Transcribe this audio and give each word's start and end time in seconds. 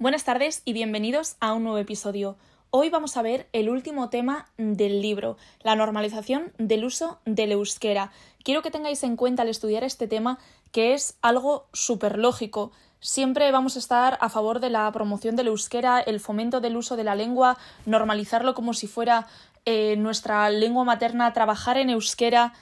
Buenas 0.00 0.22
tardes 0.22 0.62
y 0.64 0.74
bienvenidos 0.74 1.34
a 1.40 1.52
un 1.54 1.64
nuevo 1.64 1.78
episodio. 1.78 2.36
Hoy 2.70 2.88
vamos 2.88 3.16
a 3.16 3.22
ver 3.22 3.48
el 3.52 3.68
último 3.68 4.10
tema 4.10 4.46
del 4.56 5.02
libro, 5.02 5.36
la 5.64 5.74
normalización 5.74 6.52
del 6.56 6.84
uso 6.84 7.18
del 7.24 7.50
euskera. 7.50 8.12
Quiero 8.44 8.62
que 8.62 8.70
tengáis 8.70 9.02
en 9.02 9.16
cuenta 9.16 9.42
al 9.42 9.48
estudiar 9.48 9.82
este 9.82 10.06
tema 10.06 10.38
que 10.70 10.94
es 10.94 11.18
algo 11.20 11.66
súper 11.72 12.16
lógico. 12.16 12.70
Siempre 13.00 13.50
vamos 13.50 13.74
a 13.74 13.80
estar 13.80 14.18
a 14.20 14.28
favor 14.28 14.60
de 14.60 14.70
la 14.70 14.92
promoción 14.92 15.34
del 15.34 15.48
euskera, 15.48 15.98
el 15.98 16.20
fomento 16.20 16.60
del 16.60 16.76
uso 16.76 16.96
de 16.96 17.02
la 17.02 17.16
lengua, 17.16 17.58
normalizarlo 17.84 18.54
como 18.54 18.74
si 18.74 18.86
fuera 18.86 19.26
eh, 19.64 19.96
nuestra 19.96 20.48
lengua 20.48 20.84
materna, 20.84 21.32
trabajar 21.32 21.76
en 21.76 21.90
euskera, 21.90 22.52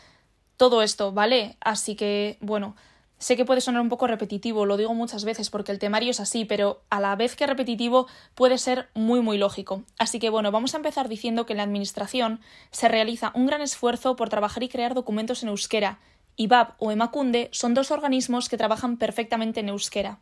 todo 0.56 0.80
esto, 0.80 1.12
¿vale? 1.12 1.58
Así 1.60 1.96
que, 1.96 2.38
bueno, 2.40 2.76
Sé 3.18 3.36
que 3.36 3.46
puede 3.46 3.62
sonar 3.62 3.80
un 3.80 3.88
poco 3.88 4.06
repetitivo, 4.06 4.66
lo 4.66 4.76
digo 4.76 4.92
muchas 4.92 5.24
veces 5.24 5.48
porque 5.48 5.72
el 5.72 5.78
temario 5.78 6.10
es 6.10 6.20
así, 6.20 6.44
pero 6.44 6.82
a 6.90 7.00
la 7.00 7.16
vez 7.16 7.34
que 7.34 7.46
repetitivo 7.46 8.06
puede 8.34 8.58
ser 8.58 8.88
muy 8.94 9.20
muy 9.20 9.38
lógico. 9.38 9.84
Así 9.98 10.18
que 10.18 10.28
bueno, 10.28 10.52
vamos 10.52 10.74
a 10.74 10.76
empezar 10.76 11.08
diciendo 11.08 11.46
que 11.46 11.54
en 11.54 11.56
la 11.56 11.62
Administración 11.62 12.40
se 12.70 12.88
realiza 12.88 13.32
un 13.34 13.46
gran 13.46 13.62
esfuerzo 13.62 14.16
por 14.16 14.28
trabajar 14.28 14.62
y 14.62 14.68
crear 14.68 14.92
documentos 14.92 15.42
en 15.42 15.48
euskera. 15.48 15.98
IBAB 16.36 16.74
o 16.78 16.92
Emakunde 16.92 17.48
son 17.52 17.72
dos 17.72 17.90
organismos 17.90 18.50
que 18.50 18.58
trabajan 18.58 18.98
perfectamente 18.98 19.60
en 19.60 19.70
euskera. 19.70 20.18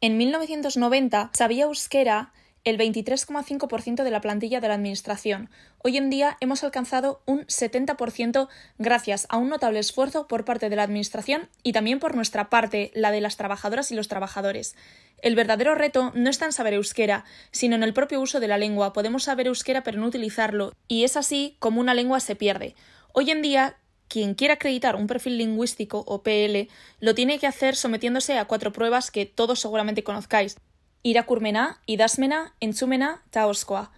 En 0.00 0.16
1990 0.16 1.30
sabía 1.34 1.64
euskera 1.64 2.32
el 2.64 2.78
23,5% 2.78 4.04
de 4.04 4.10
la 4.10 4.20
plantilla 4.20 4.60
de 4.60 4.68
la 4.68 4.74
Administración. 4.74 5.50
Hoy 5.78 5.96
en 5.96 6.10
día 6.10 6.36
hemos 6.40 6.62
alcanzado 6.62 7.20
un 7.26 7.40
70% 7.46 8.48
gracias 8.78 9.26
a 9.30 9.36
un 9.38 9.48
notable 9.48 9.80
esfuerzo 9.80 10.28
por 10.28 10.44
parte 10.44 10.70
de 10.70 10.76
la 10.76 10.84
Administración 10.84 11.48
y 11.62 11.72
también 11.72 11.98
por 11.98 12.14
nuestra 12.14 12.50
parte, 12.50 12.92
la 12.94 13.10
de 13.10 13.20
las 13.20 13.36
trabajadoras 13.36 13.90
y 13.90 13.96
los 13.96 14.06
trabajadores. 14.06 14.76
El 15.18 15.34
verdadero 15.34 15.74
reto 15.74 16.12
no 16.14 16.30
está 16.30 16.44
en 16.44 16.52
saber 16.52 16.74
euskera, 16.74 17.24
sino 17.50 17.74
en 17.74 17.82
el 17.82 17.94
propio 17.94 18.20
uso 18.20 18.38
de 18.38 18.48
la 18.48 18.58
lengua. 18.58 18.92
Podemos 18.92 19.24
saber 19.24 19.48
euskera 19.48 19.82
pero 19.82 19.98
no 19.98 20.06
utilizarlo, 20.06 20.72
y 20.86 21.02
es 21.02 21.16
así 21.16 21.56
como 21.58 21.80
una 21.80 21.94
lengua 21.94 22.20
se 22.20 22.36
pierde. 22.36 22.76
Hoy 23.12 23.30
en 23.30 23.42
día 23.42 23.76
quien 24.06 24.34
quiera 24.34 24.54
acreditar 24.54 24.94
un 24.94 25.06
perfil 25.06 25.38
lingüístico 25.38 26.04
o 26.06 26.22
PL 26.22 26.68
lo 27.00 27.14
tiene 27.14 27.38
que 27.38 27.46
hacer 27.46 27.76
sometiéndose 27.76 28.36
a 28.38 28.44
cuatro 28.44 28.70
pruebas 28.70 29.10
que 29.10 29.24
todos 29.24 29.58
seguramente 29.60 30.04
conozcáis 30.04 30.56
irakurmena, 31.02 31.80
idasmena, 31.86 32.54
entzumena, 32.60 33.22
taoskoa. 33.30 33.90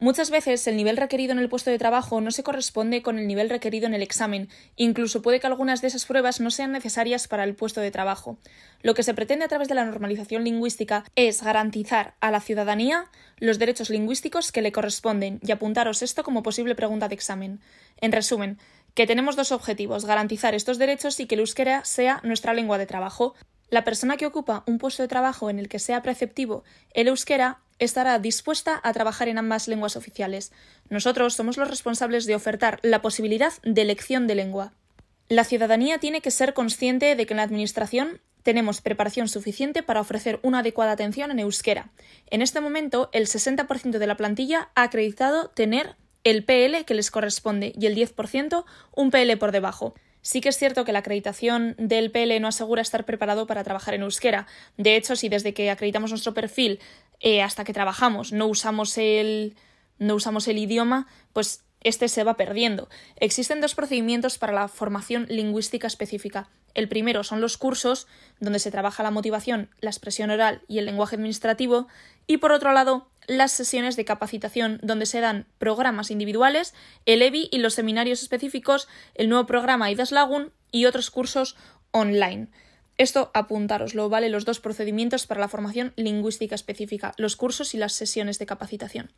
Muchas 0.00 0.30
veces 0.30 0.64
el 0.68 0.76
nivel 0.76 0.96
requerido 0.96 1.32
en 1.32 1.40
el 1.40 1.48
puesto 1.48 1.70
de 1.70 1.78
trabajo 1.78 2.20
no 2.20 2.30
se 2.30 2.44
corresponde 2.44 3.02
con 3.02 3.18
el 3.18 3.26
nivel 3.26 3.50
requerido 3.50 3.88
en 3.88 3.94
el 3.94 4.02
examen, 4.02 4.48
incluso 4.76 5.22
puede 5.22 5.40
que 5.40 5.48
algunas 5.48 5.80
de 5.80 5.88
esas 5.88 6.06
pruebas 6.06 6.40
no 6.40 6.52
sean 6.52 6.70
necesarias 6.70 7.26
para 7.26 7.42
el 7.42 7.56
puesto 7.56 7.80
de 7.80 7.90
trabajo. 7.90 8.38
Lo 8.82 8.94
que 8.94 9.02
se 9.02 9.12
pretende 9.12 9.44
a 9.44 9.48
través 9.48 9.66
de 9.66 9.74
la 9.74 9.84
normalización 9.84 10.44
lingüística 10.44 11.04
es 11.16 11.42
garantizar 11.42 12.14
a 12.20 12.30
la 12.30 12.40
ciudadanía 12.40 13.06
los 13.38 13.58
derechos 13.58 13.90
lingüísticos 13.90 14.52
que 14.52 14.62
le 14.62 14.70
corresponden 14.70 15.40
y 15.42 15.50
apuntaros 15.50 16.02
esto 16.02 16.22
como 16.22 16.44
posible 16.44 16.76
pregunta 16.76 17.08
de 17.08 17.16
examen. 17.16 17.60
En 18.00 18.12
resumen, 18.12 18.58
que 18.94 19.08
tenemos 19.08 19.34
dos 19.34 19.50
objetivos, 19.50 20.04
garantizar 20.04 20.54
estos 20.54 20.78
derechos 20.78 21.18
y 21.18 21.26
que 21.26 21.34
el 21.34 21.40
euskera 21.40 21.84
sea 21.84 22.20
nuestra 22.22 22.54
lengua 22.54 22.78
de 22.78 22.86
trabajo. 22.86 23.34
La 23.70 23.84
persona 23.84 24.16
que 24.16 24.26
ocupa 24.26 24.64
un 24.66 24.78
puesto 24.78 25.02
de 25.02 25.08
trabajo 25.08 25.50
en 25.50 25.58
el 25.58 25.68
que 25.68 25.78
sea 25.78 26.02
preceptivo 26.02 26.64
el 26.94 27.08
euskera 27.08 27.60
estará 27.78 28.18
dispuesta 28.18 28.80
a 28.82 28.92
trabajar 28.92 29.28
en 29.28 29.38
ambas 29.38 29.68
lenguas 29.68 29.96
oficiales. 29.96 30.52
Nosotros 30.88 31.34
somos 31.34 31.56
los 31.56 31.68
responsables 31.68 32.26
de 32.26 32.34
ofertar 32.34 32.80
la 32.82 33.02
posibilidad 33.02 33.52
de 33.62 33.82
elección 33.82 34.26
de 34.26 34.34
lengua. 34.34 34.72
La 35.28 35.44
ciudadanía 35.44 35.98
tiene 35.98 36.22
que 36.22 36.30
ser 36.30 36.54
consciente 36.54 37.14
de 37.14 37.26
que 37.26 37.34
en 37.34 37.36
la 37.36 37.42
Administración 37.42 38.20
tenemos 38.42 38.80
preparación 38.80 39.28
suficiente 39.28 39.82
para 39.82 40.00
ofrecer 40.00 40.40
una 40.42 40.60
adecuada 40.60 40.92
atención 40.92 41.30
en 41.30 41.38
euskera. 41.38 41.90
En 42.30 42.40
este 42.40 42.62
momento, 42.62 43.10
el 43.12 43.26
60% 43.26 43.98
de 43.98 44.06
la 44.06 44.16
plantilla 44.16 44.70
ha 44.74 44.84
acreditado 44.84 45.50
tener 45.50 45.96
el 46.24 46.44
PL 46.44 46.84
que 46.84 46.94
les 46.94 47.10
corresponde 47.10 47.72
y 47.78 47.86
el 47.86 47.94
10% 47.94 48.64
un 48.96 49.10
PL 49.10 49.36
por 49.36 49.52
debajo. 49.52 49.94
Sí 50.22 50.40
que 50.40 50.48
es 50.48 50.58
cierto 50.58 50.84
que 50.84 50.92
la 50.92 50.98
acreditación 51.00 51.74
del 51.78 52.10
PL 52.10 52.40
no 52.40 52.48
asegura 52.48 52.82
estar 52.82 53.04
preparado 53.04 53.46
para 53.46 53.64
trabajar 53.64 53.94
en 53.94 54.02
euskera. 54.02 54.46
De 54.76 54.96
hecho, 54.96 55.16
si 55.16 55.28
desde 55.28 55.54
que 55.54 55.70
acreditamos 55.70 56.10
nuestro 56.10 56.34
perfil 56.34 56.80
eh, 57.20 57.42
hasta 57.42 57.64
que 57.64 57.72
trabajamos 57.72 58.32
no 58.32 58.46
usamos 58.46 58.98
el 58.98 59.56
no 59.98 60.14
usamos 60.14 60.46
el 60.46 60.58
idioma, 60.58 61.06
pues 61.32 61.64
este 61.82 62.08
se 62.08 62.24
va 62.24 62.36
perdiendo. 62.36 62.88
Existen 63.16 63.60
dos 63.60 63.74
procedimientos 63.74 64.38
para 64.38 64.52
la 64.52 64.68
formación 64.68 65.26
lingüística 65.28 65.86
específica. 65.86 66.48
El 66.74 66.88
primero 66.88 67.24
son 67.24 67.40
los 67.40 67.56
cursos, 67.56 68.06
donde 68.40 68.58
se 68.58 68.70
trabaja 68.70 69.02
la 69.02 69.10
motivación, 69.10 69.70
la 69.80 69.90
expresión 69.90 70.30
oral 70.30 70.62
y 70.68 70.78
el 70.78 70.86
lenguaje 70.86 71.16
administrativo, 71.16 71.88
y 72.26 72.36
por 72.38 72.52
otro 72.52 72.72
lado, 72.72 73.08
las 73.26 73.52
sesiones 73.52 73.96
de 73.96 74.04
capacitación, 74.04 74.80
donde 74.82 75.06
se 75.06 75.20
dan 75.20 75.46
programas 75.58 76.10
individuales, 76.10 76.74
el 77.06 77.22
EBI 77.22 77.48
y 77.52 77.58
los 77.58 77.74
seminarios 77.74 78.22
específicos, 78.22 78.88
el 79.14 79.28
nuevo 79.28 79.46
programa 79.46 79.90
IDAS 79.90 80.12
Lagun 80.12 80.52
y 80.70 80.86
otros 80.86 81.10
cursos 81.10 81.56
online. 81.90 82.48
Esto 82.98 83.30
apuntároslo, 83.32 84.08
¿vale? 84.08 84.28
Los 84.28 84.44
dos 84.44 84.58
procedimientos 84.58 85.26
para 85.26 85.40
la 85.40 85.48
formación 85.48 85.92
lingüística 85.94 86.56
específica, 86.56 87.12
los 87.16 87.36
cursos 87.36 87.72
y 87.74 87.78
las 87.78 87.92
sesiones 87.92 88.40
de 88.40 88.46
capacitación. 88.46 89.12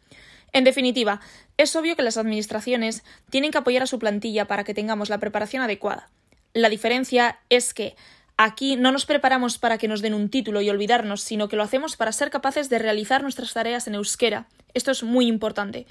En 0.53 0.65
definitiva, 0.65 1.21
es 1.57 1.75
obvio 1.77 1.97
que 1.97 2.03
las 2.03 2.19
administraciones 2.19 3.05
tienen 3.31 3.53
que 3.53 3.59
apoyar 3.59 3.83
a 3.83 3.87
su 3.87 3.99
plantilla 3.99 4.47
para 4.47 4.65
que 4.65 4.75
tengamos 4.75 5.09
la 5.09 5.19
preparación 5.19 5.63
adecuada. 5.63 6.11
La 6.53 6.69
diferencia 6.69 7.41
es 7.49 7.75
que 7.75 7.97
Aquí 8.43 8.77
no 8.77 8.91
nos 8.91 9.05
preparamos 9.05 9.59
para 9.59 9.77
que 9.77 9.87
nos 9.87 10.01
den 10.01 10.15
un 10.15 10.31
título 10.31 10.63
y 10.63 10.71
olvidarnos, 10.71 11.21
sino 11.21 11.51
que 11.51 11.57
lo 11.57 11.63
hacemos 11.63 11.99
para 11.99 12.11
ser 12.11 12.31
capaces 12.31 12.71
de 12.71 12.79
realizar 12.79 13.21
nuestras 13.21 13.53
tareas 13.53 13.87
en 13.87 13.97
euskera. 13.97 14.49
Esto 14.73 14.93
es 14.93 15.03
muy 15.03 15.27
importante. 15.27 15.87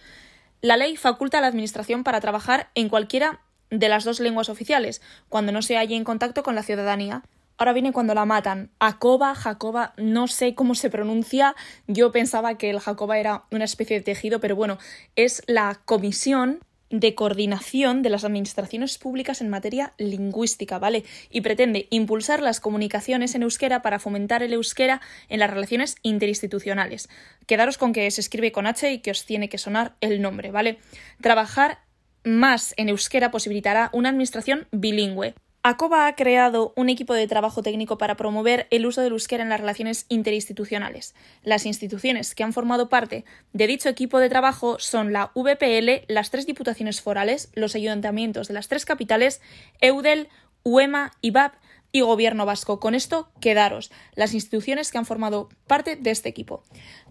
La 0.59 0.75
ley 0.75 0.97
faculta 0.97 1.37
a 1.37 1.41
la 1.41 1.47
Administración 1.47 2.03
para 2.03 2.21
trabajar 2.21 2.71
en 2.73 2.89
cualquiera 2.89 3.41
de 3.69 3.87
las 3.87 4.03
dos 4.03 4.19
lenguas 4.19 4.49
oficiales, 4.49 4.99
cuando 5.29 5.51
no 5.51 5.61
se 5.61 5.77
halle 5.77 5.95
en 5.95 6.03
contacto 6.03 6.41
con 6.41 6.55
la 6.55 6.63
ciudadanía. 6.63 7.21
Ahora 7.59 7.73
viene 7.73 7.93
cuando 7.93 8.15
la 8.15 8.25
matan. 8.25 8.71
Acoba, 8.79 9.35
Jacoba, 9.35 9.93
no 9.97 10.27
sé 10.27 10.55
cómo 10.55 10.73
se 10.73 10.89
pronuncia. 10.89 11.55
Yo 11.85 12.11
pensaba 12.11 12.57
que 12.57 12.71
el 12.71 12.79
Jacoba 12.79 13.19
era 13.19 13.43
una 13.51 13.65
especie 13.65 13.97
de 13.97 14.03
tejido, 14.03 14.39
pero 14.39 14.55
bueno, 14.55 14.79
es 15.15 15.43
la 15.45 15.81
comisión 15.85 16.61
de 16.89 17.16
coordinación 17.16 18.01
de 18.01 18.09
las 18.09 18.23
administraciones 18.23 18.97
públicas 18.97 19.41
en 19.41 19.50
materia 19.50 19.94
lingüística, 19.97 20.79
¿vale? 20.79 21.03
Y 21.29 21.41
pretende 21.41 21.88
impulsar 21.89 22.41
las 22.41 22.59
comunicaciones 22.59 23.35
en 23.35 23.44
euskera 23.44 23.81
para 23.81 24.00
fomentar 24.00 24.44
el 24.44 24.53
euskera 24.53 25.01
en 25.29 25.39
las 25.39 25.50
relaciones 25.50 25.95
interinstitucionales. 26.01 27.09
Quedaros 27.45 27.77
con 27.77 27.94
que 27.94 28.09
se 28.11 28.22
escribe 28.22 28.51
con 28.51 28.67
H 28.67 28.91
y 28.91 29.00
que 29.00 29.11
os 29.11 29.25
tiene 29.25 29.50
que 29.50 29.57
sonar 29.57 29.95
el 30.01 30.22
nombre, 30.22 30.51
¿vale? 30.51 30.79
Trabajar 31.22 31.79
más 32.23 32.73
en 32.77 32.89
euskera 32.89 33.31
posibilitará 33.31 33.89
una 33.94 34.09
administración 34.09 34.67
bilingüe. 34.71 35.35
ACOBA 35.61 36.07
ha 36.07 36.15
creado 36.15 36.71
un 36.77 36.87
equipo 36.87 37.13
de 37.13 37.27
trabajo 37.27 37.61
técnico 37.61 37.97
para 37.97 38.15
promover 38.15 38.67
el 38.69 38.85
uso 38.85 39.01
del 39.01 39.11
euskera 39.11 39.43
en 39.43 39.49
las 39.49 39.59
relaciones 39.59 40.05
interinstitucionales. 40.07 41.15
Las 41.43 41.65
instituciones 41.65 42.33
que 42.33 42.43
han 42.43 42.53
formado 42.53 42.87
parte 42.87 43.25
de 43.51 43.67
dicho 43.67 43.89
equipo 43.89 44.19
de 44.19 44.29
trabajo 44.29 44.79
son 44.79 45.11
la 45.11 45.31
VPL, 45.35 46.05
las 46.07 46.31
tres 46.31 46.45
diputaciones 46.45 47.01
forales, 47.01 47.51
los 47.55 47.75
ayuntamientos 47.75 48.47
de 48.47 48.53
las 48.53 48.69
tres 48.69 48.85
capitales, 48.85 49.41
EUDEL, 49.81 50.29
UEMA, 50.63 51.11
IBAP 51.19 51.55
y 51.91 52.01
Gobierno 52.01 52.45
vasco. 52.45 52.79
Con 52.79 52.95
esto, 52.95 53.31
quedaros 53.39 53.91
las 54.16 54.33
instituciones 54.33 54.91
que 54.91 54.97
han 54.97 55.05
formado 55.05 55.50
parte 55.67 55.95
de 55.95 56.11
este 56.11 56.29
equipo. 56.29 56.63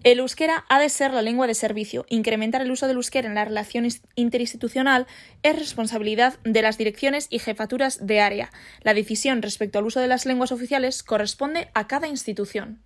El 0.05 0.21
euskera 0.21 0.65
ha 0.69 0.79
de 0.79 0.89
ser 0.89 1.13
la 1.13 1.23
lengua 1.23 1.47
de 1.47 1.55
servicio. 1.55 2.07
Incrementar 2.09 2.63
el 2.63 2.71
uso 2.71 2.87
del 2.87 2.97
euskera 2.97 3.29
en 3.29 3.35
la 3.35 3.45
relación 3.45 3.87
interinstitucional 4.15 5.07
es 5.43 5.59
responsabilidad 5.59 6.39
de 6.45 6.63
las 6.63 6.79
direcciones 6.79 7.27
y 7.31 7.39
jefaturas 7.39 8.07
de 8.07 8.21
área. 8.21 8.51
La 8.83 8.95
decisión 8.95 9.43
respecto 9.43 9.79
al 9.79 9.87
uso 9.87 10.01
de 10.01 10.09
las 10.09 10.27
lenguas 10.27 10.53
oficiales 10.53 11.03
corresponde 11.03 11.71
a 11.75 11.87
cada 11.87 12.09
institución. 12.09 12.81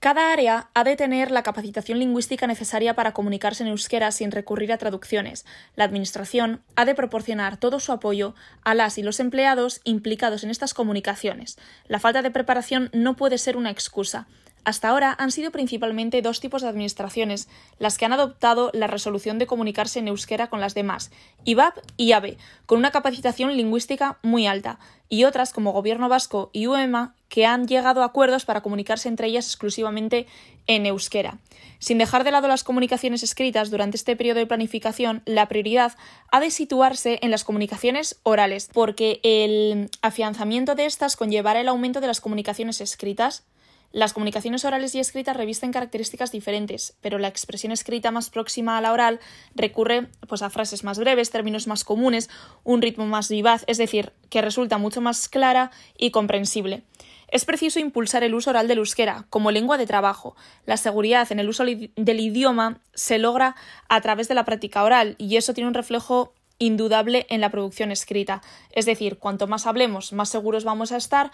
Cada 0.00 0.32
área 0.32 0.70
ha 0.74 0.84
de 0.84 0.94
tener 0.94 1.32
la 1.32 1.42
capacitación 1.42 1.98
lingüística 1.98 2.46
necesaria 2.46 2.94
para 2.94 3.12
comunicarse 3.12 3.64
en 3.64 3.70
euskera 3.70 4.12
sin 4.12 4.30
recurrir 4.30 4.72
a 4.72 4.78
traducciones. 4.78 5.44
La 5.74 5.82
Administración 5.82 6.62
ha 6.76 6.84
de 6.84 6.94
proporcionar 6.94 7.56
todo 7.56 7.80
su 7.80 7.90
apoyo 7.90 8.36
a 8.62 8.74
las 8.76 8.96
y 8.98 9.02
los 9.02 9.18
empleados 9.18 9.80
implicados 9.82 10.44
en 10.44 10.50
estas 10.50 10.72
comunicaciones. 10.72 11.58
La 11.88 11.98
falta 11.98 12.22
de 12.22 12.30
preparación 12.30 12.90
no 12.92 13.16
puede 13.16 13.38
ser 13.38 13.56
una 13.56 13.70
excusa. 13.70 14.28
Hasta 14.64 14.88
ahora 14.88 15.14
han 15.18 15.30
sido 15.30 15.50
principalmente 15.50 16.22
dos 16.22 16.40
tipos 16.40 16.62
de 16.62 16.68
administraciones 16.68 17.48
las 17.78 17.96
que 17.96 18.04
han 18.04 18.12
adoptado 18.12 18.70
la 18.74 18.86
resolución 18.86 19.38
de 19.38 19.46
comunicarse 19.46 19.98
en 19.98 20.08
euskera 20.08 20.48
con 20.48 20.60
las 20.60 20.74
demás, 20.74 21.10
IBAP 21.44 21.78
y 21.96 22.12
AVE, 22.12 22.38
con 22.66 22.78
una 22.78 22.90
capacitación 22.90 23.56
lingüística 23.56 24.18
muy 24.22 24.46
alta, 24.46 24.78
y 25.08 25.24
otras 25.24 25.52
como 25.52 25.72
Gobierno 25.72 26.08
Vasco 26.08 26.50
y 26.52 26.66
UEMA 26.66 27.14
que 27.28 27.46
han 27.46 27.66
llegado 27.66 28.02
a 28.02 28.06
acuerdos 28.06 28.44
para 28.44 28.62
comunicarse 28.62 29.08
entre 29.08 29.28
ellas 29.28 29.46
exclusivamente 29.46 30.26
en 30.66 30.86
euskera. 30.86 31.38
Sin 31.78 31.98
dejar 31.98 32.24
de 32.24 32.30
lado 32.30 32.48
las 32.48 32.64
comunicaciones 32.64 33.22
escritas 33.22 33.70
durante 33.70 33.96
este 33.96 34.16
periodo 34.16 34.38
de 34.38 34.46
planificación, 34.46 35.22
la 35.24 35.46
prioridad 35.46 35.92
ha 36.30 36.40
de 36.40 36.50
situarse 36.50 37.18
en 37.22 37.30
las 37.30 37.44
comunicaciones 37.44 38.18
orales, 38.22 38.68
porque 38.72 39.20
el 39.22 39.88
afianzamiento 40.02 40.74
de 40.74 40.86
estas 40.86 41.16
conllevará 41.16 41.60
el 41.60 41.68
aumento 41.68 42.00
de 42.00 42.06
las 42.06 42.20
comunicaciones 42.20 42.80
escritas 42.80 43.44
Las 43.90 44.12
comunicaciones 44.12 44.66
orales 44.66 44.94
y 44.94 45.00
escritas 45.00 45.36
revisten 45.36 45.72
características 45.72 46.30
diferentes, 46.30 46.96
pero 47.00 47.18
la 47.18 47.28
expresión 47.28 47.72
escrita 47.72 48.10
más 48.10 48.28
próxima 48.28 48.76
a 48.76 48.80
la 48.82 48.92
oral 48.92 49.18
recurre 49.54 50.08
pues, 50.28 50.42
a 50.42 50.50
frases 50.50 50.84
más 50.84 50.98
breves, 50.98 51.30
términos 51.30 51.66
más 51.66 51.84
comunes, 51.84 52.28
un 52.64 52.82
ritmo 52.82 53.06
más 53.06 53.30
vivaz, 53.30 53.64
es 53.66 53.78
decir, 53.78 54.12
que 54.28 54.42
resulta 54.42 54.76
mucho 54.76 55.00
más 55.00 55.28
clara 55.28 55.70
y 55.96 56.10
comprensible. 56.10 56.82
Es 57.28 57.44
preciso 57.44 57.78
impulsar 57.78 58.24
el 58.24 58.34
uso 58.34 58.50
oral 58.50 58.68
del 58.68 58.78
euskera 58.78 59.26
como 59.30 59.50
lengua 59.50 59.78
de 59.78 59.86
trabajo. 59.86 60.36
La 60.66 60.76
seguridad 60.76 61.30
en 61.30 61.40
el 61.40 61.48
uso 61.48 61.64
del 61.64 62.20
idioma 62.20 62.80
se 62.94 63.18
logra 63.18 63.54
a 63.88 64.00
través 64.00 64.28
de 64.28 64.34
la 64.34 64.44
práctica 64.44 64.82
oral 64.82 65.14
y 65.18 65.36
eso 65.36 65.54
tiene 65.54 65.68
un 65.68 65.74
reflejo 65.74 66.34
indudable 66.58 67.26
en 67.30 67.40
la 67.40 67.50
producción 67.50 67.92
escrita. 67.92 68.42
Es 68.72 68.86
decir, 68.86 69.18
cuanto 69.18 69.46
más 69.46 69.66
hablemos, 69.66 70.12
más 70.12 70.28
seguros 70.28 70.64
vamos 70.64 70.92
a 70.92 70.96
estar 70.96 71.30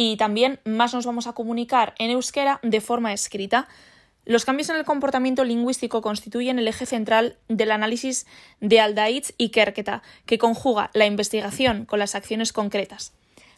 y 0.00 0.16
también 0.16 0.60
más 0.64 0.94
nos 0.94 1.06
vamos 1.06 1.26
a 1.26 1.32
comunicar 1.32 1.92
en 1.98 2.12
euskera 2.12 2.60
de 2.62 2.80
forma 2.80 3.12
escrita. 3.12 3.66
Los 4.24 4.44
cambios 4.44 4.68
en 4.68 4.76
el 4.76 4.84
comportamiento 4.84 5.42
lingüístico 5.42 6.02
constituyen 6.02 6.60
el 6.60 6.68
eje 6.68 6.86
central 6.86 7.36
del 7.48 7.72
análisis 7.72 8.24
de 8.60 8.78
Aldaitz 8.78 9.34
y 9.38 9.48
Kerketa, 9.48 10.04
que 10.24 10.38
conjuga 10.38 10.90
la 10.94 11.04
investigación 11.04 11.84
con 11.84 11.98
las 11.98 12.14
acciones 12.14 12.52
concretas. 12.52 13.12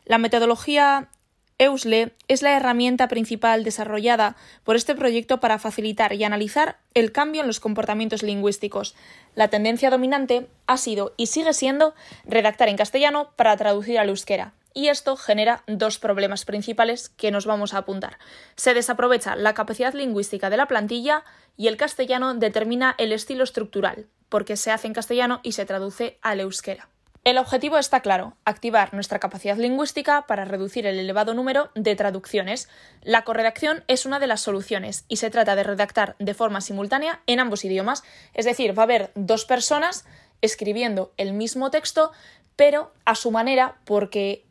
La 0.06 0.16
metodología 0.16 1.10
EUSLE 1.58 2.14
es 2.26 2.40
la 2.40 2.56
herramienta 2.56 3.06
principal 3.06 3.62
desarrollada 3.62 4.34
por 4.64 4.76
este 4.76 4.94
proyecto 4.94 5.40
para 5.40 5.58
facilitar 5.58 6.14
y 6.14 6.24
analizar 6.24 6.78
el 6.94 7.12
cambio 7.12 7.42
en 7.42 7.48
los 7.48 7.60
comportamientos 7.60 8.22
lingüísticos. 8.22 8.94
La 9.34 9.48
tendencia 9.48 9.90
dominante 9.90 10.48
ha 10.66 10.78
sido 10.78 11.12
y 11.18 11.26
sigue 11.26 11.52
siendo 11.52 11.94
redactar 12.24 12.70
en 12.70 12.78
castellano 12.78 13.28
para 13.36 13.58
traducir 13.58 13.98
al 13.98 14.08
euskera. 14.08 14.54
Y 14.72 14.88
esto 14.88 15.16
genera 15.16 15.64
dos 15.66 15.98
problemas 15.98 16.44
principales 16.44 17.08
que 17.08 17.30
nos 17.30 17.46
vamos 17.46 17.74
a 17.74 17.78
apuntar. 17.78 18.18
Se 18.56 18.74
desaprovecha 18.74 19.36
la 19.36 19.54
capacidad 19.54 19.94
lingüística 19.94 20.50
de 20.50 20.56
la 20.56 20.66
plantilla 20.66 21.24
y 21.56 21.68
el 21.68 21.76
castellano 21.76 22.34
determina 22.34 22.94
el 22.98 23.12
estilo 23.12 23.44
estructural, 23.44 24.06
porque 24.28 24.56
se 24.56 24.70
hace 24.70 24.86
en 24.86 24.94
castellano 24.94 25.40
y 25.42 25.52
se 25.52 25.66
traduce 25.66 26.18
al 26.22 26.40
euskera. 26.40 26.88
El 27.22 27.36
objetivo 27.36 27.76
está 27.76 28.00
claro, 28.00 28.34
activar 28.46 28.94
nuestra 28.94 29.18
capacidad 29.18 29.58
lingüística 29.58 30.26
para 30.26 30.46
reducir 30.46 30.86
el 30.86 30.98
elevado 30.98 31.34
número 31.34 31.70
de 31.74 31.94
traducciones. 31.94 32.70
La 33.02 33.24
corredacción 33.24 33.84
es 33.88 34.06
una 34.06 34.18
de 34.20 34.26
las 34.26 34.40
soluciones 34.40 35.04
y 35.06 35.16
se 35.16 35.28
trata 35.28 35.54
de 35.54 35.62
redactar 35.62 36.16
de 36.18 36.32
forma 36.32 36.62
simultánea 36.62 37.20
en 37.26 37.40
ambos 37.40 37.66
idiomas, 37.66 38.04
es 38.32 38.46
decir, 38.46 38.76
va 38.76 38.84
a 38.84 38.84
haber 38.84 39.10
dos 39.14 39.44
personas 39.44 40.06
escribiendo 40.40 41.12
el 41.18 41.34
mismo 41.34 41.70
texto, 41.70 42.10
pero 42.56 42.94
a 43.04 43.14
su 43.14 43.30
manera 43.30 43.80
porque 43.84 44.46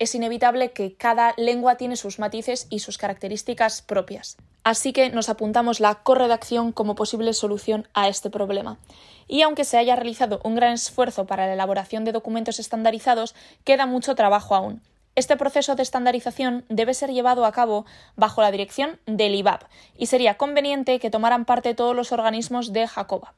es 0.00 0.14
inevitable 0.14 0.72
que 0.72 0.94
cada 0.94 1.34
lengua 1.36 1.76
tiene 1.76 1.94
sus 1.94 2.18
matices 2.18 2.66
y 2.70 2.80
sus 2.80 2.98
características 2.98 3.82
propias. 3.82 4.38
Así 4.64 4.92
que 4.92 5.10
nos 5.10 5.28
apuntamos 5.28 5.78
la 5.78 5.96
corredacción 5.96 6.72
como 6.72 6.94
posible 6.94 7.32
solución 7.34 7.86
a 7.94 8.08
este 8.08 8.30
problema. 8.30 8.78
Y 9.28 9.42
aunque 9.42 9.64
se 9.64 9.76
haya 9.76 9.96
realizado 9.96 10.40
un 10.42 10.54
gran 10.54 10.72
esfuerzo 10.72 11.26
para 11.26 11.46
la 11.46 11.52
elaboración 11.52 12.04
de 12.04 12.12
documentos 12.12 12.58
estandarizados, 12.58 13.34
queda 13.62 13.86
mucho 13.86 14.14
trabajo 14.14 14.54
aún. 14.54 14.82
Este 15.16 15.36
proceso 15.36 15.74
de 15.74 15.82
estandarización 15.82 16.64
debe 16.68 16.94
ser 16.94 17.10
llevado 17.10 17.44
a 17.44 17.52
cabo 17.52 17.84
bajo 18.16 18.40
la 18.40 18.50
dirección 18.50 18.98
del 19.06 19.34
IBAP 19.34 19.64
y 19.98 20.06
sería 20.06 20.38
conveniente 20.38 20.98
que 20.98 21.10
tomaran 21.10 21.44
parte 21.44 21.74
todos 21.74 21.94
los 21.94 22.12
organismos 22.12 22.72
de 22.72 22.86
Jacoba 22.86 23.34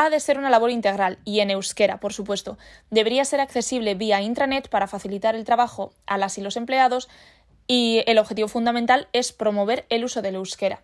ha 0.00 0.08
de 0.08 0.18
ser 0.18 0.38
una 0.38 0.48
labor 0.48 0.70
integral 0.70 1.18
y 1.26 1.40
en 1.40 1.50
euskera, 1.50 2.00
por 2.00 2.14
supuesto. 2.14 2.56
Debería 2.88 3.26
ser 3.26 3.40
accesible 3.40 3.94
vía 3.94 4.22
intranet 4.22 4.70
para 4.70 4.86
facilitar 4.86 5.34
el 5.34 5.44
trabajo 5.44 5.92
a 6.06 6.16
las 6.16 6.38
y 6.38 6.40
los 6.40 6.56
empleados 6.56 7.10
y 7.66 8.02
el 8.06 8.16
objetivo 8.16 8.48
fundamental 8.48 9.08
es 9.12 9.32
promover 9.32 9.84
el 9.90 10.04
uso 10.04 10.22
del 10.22 10.36
euskera. 10.36 10.82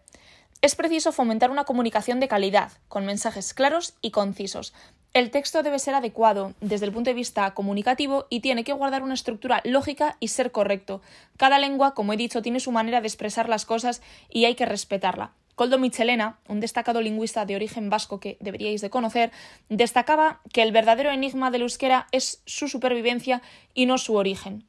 Es 0.60 0.74
preciso 0.74 1.12
fomentar 1.12 1.50
una 1.50 1.64
comunicación 1.64 2.20
de 2.20 2.28
calidad, 2.28 2.72
con 2.88 3.06
mensajes 3.06 3.54
claros 3.54 3.94
y 4.02 4.10
concisos. 4.10 4.74
El 5.14 5.30
texto 5.30 5.62
debe 5.62 5.78
ser 5.78 5.94
adecuado 5.94 6.52
desde 6.60 6.84
el 6.84 6.92
punto 6.92 7.08
de 7.08 7.14
vista 7.14 7.54
comunicativo 7.54 8.26
y 8.28 8.40
tiene 8.40 8.64
que 8.64 8.74
guardar 8.74 9.02
una 9.02 9.14
estructura 9.14 9.62
lógica 9.64 10.18
y 10.20 10.28
ser 10.28 10.52
correcto. 10.52 11.00
Cada 11.38 11.58
lengua, 11.58 11.94
como 11.94 12.12
he 12.12 12.18
dicho, 12.18 12.42
tiene 12.42 12.60
su 12.60 12.70
manera 12.70 13.00
de 13.00 13.08
expresar 13.08 13.48
las 13.48 13.64
cosas 13.64 14.02
y 14.28 14.44
hay 14.44 14.56
que 14.56 14.66
respetarla. 14.66 15.32
Coldo 15.56 15.78
Michelena, 15.78 16.38
un 16.48 16.60
destacado 16.60 17.00
lingüista 17.00 17.46
de 17.46 17.56
origen 17.56 17.88
vasco 17.88 18.20
que 18.20 18.36
deberíais 18.40 18.82
de 18.82 18.90
conocer, 18.90 19.32
destacaba 19.70 20.42
que 20.52 20.60
el 20.60 20.70
verdadero 20.70 21.10
enigma 21.10 21.50
del 21.50 21.62
euskera 21.62 22.08
es 22.12 22.42
su 22.44 22.68
supervivencia 22.68 23.40
y 23.72 23.86
no 23.86 23.96
su 23.96 24.16
origen. 24.16 24.64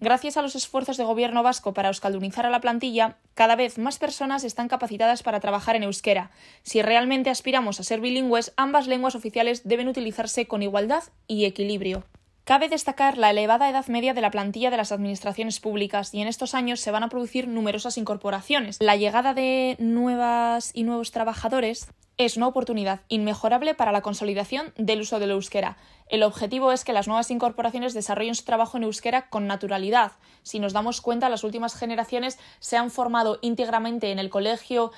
Gracias 0.00 0.38
a 0.38 0.42
los 0.42 0.56
esfuerzos 0.56 0.96
de 0.96 1.04
gobierno 1.04 1.42
vasco 1.42 1.74
para 1.74 1.88
euskaldunizar 1.88 2.46
a 2.46 2.50
la 2.50 2.62
plantilla, 2.62 3.18
cada 3.34 3.54
vez 3.54 3.76
más 3.76 3.98
personas 3.98 4.44
están 4.44 4.68
capacitadas 4.68 5.22
para 5.22 5.40
trabajar 5.40 5.76
en 5.76 5.82
euskera. 5.82 6.30
Si 6.62 6.80
realmente 6.80 7.28
aspiramos 7.28 7.78
a 7.78 7.82
ser 7.82 8.00
bilingües, 8.00 8.54
ambas 8.56 8.86
lenguas 8.86 9.14
oficiales 9.14 9.68
deben 9.68 9.88
utilizarse 9.88 10.48
con 10.48 10.62
igualdad 10.62 11.02
y 11.26 11.44
equilibrio. 11.44 12.04
Cabe 12.50 12.68
destacar 12.68 13.16
la 13.16 13.30
elevada 13.30 13.70
edad 13.70 13.86
media 13.86 14.12
de 14.12 14.20
la 14.20 14.32
plantilla 14.32 14.72
de 14.72 14.76
las 14.76 14.90
administraciones 14.90 15.60
públicas 15.60 16.12
y 16.12 16.20
en 16.20 16.26
estos 16.26 16.52
años 16.52 16.80
se 16.80 16.90
van 16.90 17.04
a 17.04 17.08
producir 17.08 17.46
numerosas 17.46 17.96
incorporaciones. 17.96 18.78
La 18.80 18.96
llegada 18.96 19.34
de 19.34 19.76
nuevas 19.78 20.72
y 20.74 20.82
nuevos 20.82 21.12
trabajadores 21.12 21.86
es 22.16 22.36
una 22.36 22.48
oportunidad 22.48 23.02
inmejorable 23.06 23.74
para 23.76 23.92
la 23.92 24.00
consolidación 24.00 24.72
del 24.76 25.02
uso 25.02 25.20
del 25.20 25.30
euskera. 25.30 25.76
El 26.08 26.24
objetivo 26.24 26.72
es 26.72 26.82
que 26.82 26.92
las 26.92 27.06
nuevas 27.06 27.30
incorporaciones 27.30 27.94
desarrollen 27.94 28.34
su 28.34 28.42
trabajo 28.42 28.78
en 28.78 28.82
euskera 28.82 29.28
con 29.30 29.46
naturalidad. 29.46 30.14
Si 30.42 30.58
nos 30.58 30.72
damos 30.72 31.00
cuenta, 31.00 31.28
las 31.28 31.44
últimas 31.44 31.76
generaciones 31.76 32.36
se 32.58 32.76
han 32.76 32.90
formado 32.90 33.38
íntegramente 33.42 34.10
en 34.10 34.18
el 34.18 34.28
colegio, 34.28 34.90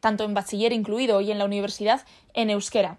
tanto 0.00 0.24
en 0.24 0.34
bachiller 0.34 0.74
incluido 0.74 1.22
y 1.22 1.30
en 1.30 1.38
la 1.38 1.46
universidad, 1.46 2.04
en 2.34 2.50
euskera. 2.50 2.98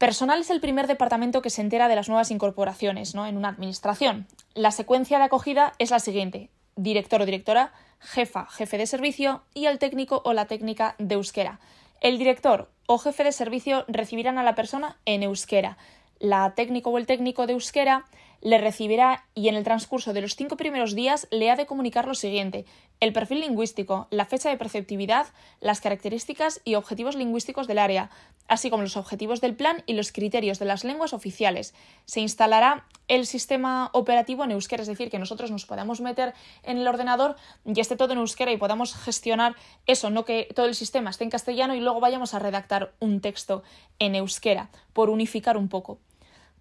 Personal 0.00 0.40
es 0.40 0.48
el 0.48 0.62
primer 0.62 0.86
departamento 0.86 1.42
que 1.42 1.50
se 1.50 1.60
entera 1.60 1.86
de 1.86 1.94
las 1.94 2.08
nuevas 2.08 2.30
incorporaciones 2.30 3.14
¿no? 3.14 3.26
en 3.26 3.36
una 3.36 3.48
administración. 3.48 4.26
La 4.54 4.70
secuencia 4.70 5.18
de 5.18 5.24
acogida 5.24 5.74
es 5.78 5.90
la 5.90 5.98
siguiente. 5.98 6.48
Director 6.74 7.20
o 7.20 7.26
directora, 7.26 7.74
jefa, 7.98 8.46
jefe 8.46 8.78
de 8.78 8.86
servicio 8.86 9.42
y 9.52 9.66
el 9.66 9.78
técnico 9.78 10.22
o 10.24 10.32
la 10.32 10.46
técnica 10.46 10.94
de 10.98 11.16
euskera. 11.16 11.60
El 12.00 12.16
director 12.16 12.70
o 12.86 12.96
jefe 12.96 13.24
de 13.24 13.32
servicio 13.32 13.84
recibirán 13.88 14.38
a 14.38 14.42
la 14.42 14.54
persona 14.54 14.96
en 15.04 15.22
euskera. 15.22 15.76
La 16.18 16.54
técnico 16.54 16.88
o 16.88 16.96
el 16.96 17.04
técnico 17.04 17.46
de 17.46 17.52
euskera 17.52 18.06
le 18.40 18.58
recibirá 18.58 19.26
y 19.34 19.48
en 19.48 19.54
el 19.54 19.64
transcurso 19.64 20.12
de 20.12 20.20
los 20.20 20.36
cinco 20.36 20.56
primeros 20.56 20.94
días 20.94 21.28
le 21.30 21.50
ha 21.50 21.56
de 21.56 21.66
comunicar 21.66 22.06
lo 22.06 22.14
siguiente 22.14 22.64
el 23.00 23.14
perfil 23.14 23.40
lingüístico, 23.40 24.06
la 24.10 24.26
fecha 24.26 24.50
de 24.50 24.58
preceptividad, 24.58 25.26
las 25.60 25.80
características 25.80 26.60
y 26.64 26.74
objetivos 26.74 27.16
lingüísticos 27.16 27.66
del 27.66 27.78
área, 27.78 28.10
así 28.46 28.68
como 28.68 28.82
los 28.82 28.98
objetivos 28.98 29.40
del 29.40 29.56
plan 29.56 29.82
y 29.86 29.94
los 29.94 30.12
criterios 30.12 30.58
de 30.58 30.66
las 30.66 30.84
lenguas 30.84 31.14
oficiales. 31.14 31.74
Se 32.04 32.20
instalará 32.20 32.84
el 33.08 33.26
sistema 33.26 33.88
operativo 33.94 34.44
en 34.44 34.50
euskera, 34.50 34.82
es 34.82 34.88
decir, 34.88 35.10
que 35.10 35.18
nosotros 35.18 35.50
nos 35.50 35.64
podamos 35.64 36.02
meter 36.02 36.34
en 36.62 36.76
el 36.76 36.86
ordenador 36.86 37.36
y 37.64 37.80
esté 37.80 37.96
todo 37.96 38.12
en 38.12 38.18
euskera 38.18 38.52
y 38.52 38.58
podamos 38.58 38.94
gestionar 38.94 39.56
eso, 39.86 40.10
no 40.10 40.26
que 40.26 40.48
todo 40.54 40.66
el 40.66 40.74
sistema 40.74 41.08
esté 41.08 41.24
en 41.24 41.30
castellano 41.30 41.74
y 41.74 41.80
luego 41.80 42.00
vayamos 42.00 42.34
a 42.34 42.38
redactar 42.38 42.92
un 43.00 43.22
texto 43.22 43.62
en 43.98 44.14
euskera, 44.14 44.68
por 44.92 45.08
unificar 45.08 45.56
un 45.56 45.68
poco 45.68 45.98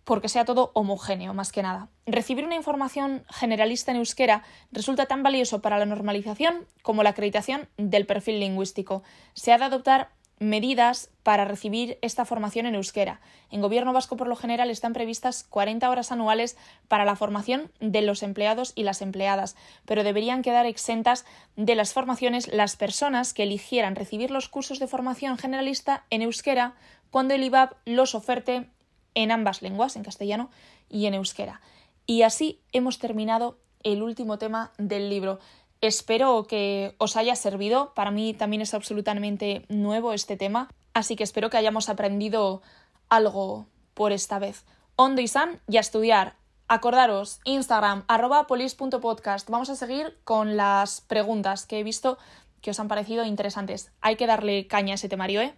porque 0.04 0.30
sea 0.30 0.46
todo 0.46 0.72
homogéneo, 0.74 1.34
más 1.34 1.52
que 1.52 1.62
nada. 1.62 1.90
Recibir 2.06 2.46
una 2.46 2.56
información 2.56 3.24
generalista 3.30 3.92
en 3.92 3.98
euskera 3.98 4.44
resulta 4.72 5.06
tan 5.06 5.24
valioso 5.24 5.62
para 5.62 5.78
la 5.78 5.86
normalización 5.86 6.68
como 6.82 7.04
la 7.04 7.12
acreditación 7.12 7.70
del 7.78 8.06
perfil 8.06 8.40
lingüístico. 8.40 9.04
Se 9.34 9.52
ha 9.52 9.58
de 9.58 9.66
adoptar 9.66 10.10
medidas 10.40 11.12
para 11.24 11.46
recibir 11.46 12.00
esta 12.02 12.26
formación 12.26 12.66
en 12.66 12.76
euskera. 12.76 13.20
En 13.52 13.62
Gobierno 13.62 13.94
vasco, 13.94 14.16
por 14.16 14.28
lo 14.28 14.36
general, 14.36 14.70
están 14.70 14.94
previstas 14.94 15.44
40 15.44 15.90
horas 15.90 16.12
anuales 16.12 16.58
para 16.88 17.06
la 17.06 17.16
formación 17.16 17.72
de 17.80 18.02
los 18.02 18.24
empleados 18.24 18.72
y 18.76 18.84
las 18.84 19.02
empleadas, 19.02 19.56
pero 19.86 20.04
deberían 20.04 20.42
quedar 20.42 20.66
exentas 20.66 21.26
de 21.56 21.76
las 21.76 21.94
formaciones 21.94 22.48
las 22.48 22.78
personas 22.78 23.34
que 23.34 23.44
eligieran 23.44 23.96
recibir 23.96 24.32
los 24.32 24.48
cursos 24.48 24.80
de 24.80 24.88
formación 24.88 25.38
generalista 25.38 26.06
en 26.10 26.22
euskera 26.22 26.76
cuando 27.12 27.34
el 27.34 27.44
IBAB 27.44 27.76
los 27.86 28.16
oferte 28.16 28.70
en 29.16 29.32
ambas 29.32 29.62
lenguas, 29.62 29.96
en 29.96 30.04
castellano 30.04 30.50
y 30.90 31.06
en 31.06 31.14
euskera. 31.14 31.62
Y 32.06 32.24
así 32.24 32.60
hemos 32.72 33.00
terminado 33.00 33.58
el 33.84 34.02
último 34.02 34.38
tema 34.38 34.72
del 34.78 35.10
libro. 35.10 35.40
Espero 35.82 36.46
que 36.46 36.96
os 36.98 37.16
haya 37.16 37.36
servido. 37.36 37.94
Para 37.94 38.12
mí 38.12 38.34
también 38.34 38.62
es 38.62 38.74
absolutamente 38.74 39.66
nuevo 39.70 40.14
este 40.14 40.36
tema, 40.36 40.70
así 40.94 41.16
que 41.16 41.24
espero 41.24 41.50
que 41.50 41.58
hayamos 41.58 41.88
aprendido 41.88 42.62
algo 43.10 43.68
por 43.94 44.12
esta 44.12 44.40
vez. 44.40 44.66
Ondo 44.96 45.22
y 45.22 45.28
San 45.28 45.62
y 45.68 45.78
a 45.78 45.82
estudiar. 45.82 46.36
Acordaros, 46.68 47.40
Instagram, 47.46 48.04
arroba 48.08 48.46
polis.podcast. 48.46 49.50
Vamos 49.50 49.70
a 49.70 49.76
seguir 49.76 50.18
con 50.24 50.56
las 50.56 51.02
preguntas 51.02 51.66
que 51.66 51.80
he 51.80 51.84
visto 51.84 52.18
que 52.62 52.72
os 52.72 52.80
han 52.80 52.88
parecido 52.88 53.26
interesantes. 53.26 53.92
Hay 54.02 54.18
que 54.18 54.28
darle 54.28 54.68
caña 54.68 54.94
a 54.94 54.96
ese 54.96 55.10
temario, 55.10 55.42
¿eh? 55.42 55.56